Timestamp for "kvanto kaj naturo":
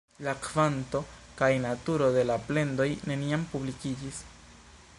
0.45-2.07